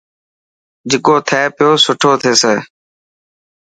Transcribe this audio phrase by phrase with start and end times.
[0.89, 2.57] جڪو ٿي پيو سٺو هي ٿيي.